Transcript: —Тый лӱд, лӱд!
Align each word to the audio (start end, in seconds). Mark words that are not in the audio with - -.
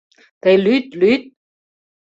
—Тый 0.41 0.55
лӱд, 0.65 0.85
лӱд! 0.99 1.23